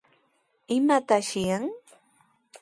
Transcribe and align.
¿Imataq 0.75 1.09
asyan? 1.17 1.63